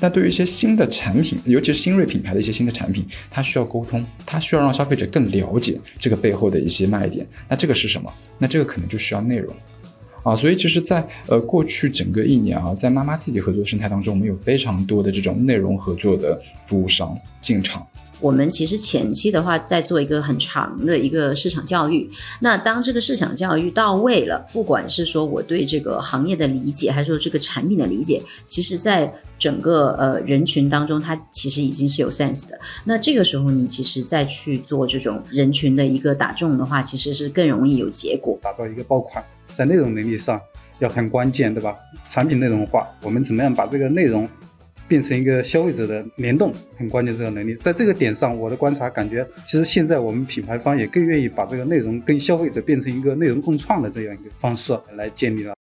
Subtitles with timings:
[0.00, 7.26] 那对于一些新的产品，尤其是新锐品牌的一些新的产品，它需要沟通，它需要让消费者更了解这个背后的一些卖点。
[7.48, 8.12] 那这个是什么？
[8.38, 9.54] 那这个可能就需要内容。
[10.22, 17.86] 啊，所以其实，在呃过去整个一年啊，在妈妈自己合作生态当中，我们有非常多的这种内容合作的服务商进场。
[18.20, 22.08] 我们其实前期的话，在做一个很长的一个市场教育。
[22.40, 32.58] 那当这个市场教育到位了，不管是说我对这个行业的理解，还是说这个产品的理解，其实在整个呃人群当中，它其实已经是有 sense 的。
[32.84, 38.38] 那这个时候，你其实再去做这种人群的一个打中的话，其实是更容易有结果。
[38.42, 39.24] 打造一个爆款。
[39.56, 40.40] 在内容能力上
[40.78, 41.74] 要很关键，对吧？
[42.08, 44.26] 产品内容化，我们怎么样把这个内容
[44.90, 47.54] 变成一个消费者的联动，很关键这个能力。
[47.54, 55.54] 在这个点上，我的观察感觉，其实现在我们品牌方也更愿意把这个内容跟消费者变成一个内容共创的这样一个方式来建立了。